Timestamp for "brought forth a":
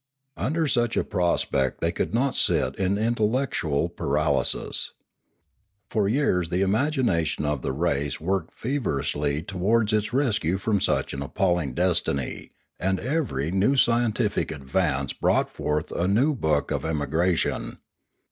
15.13-16.07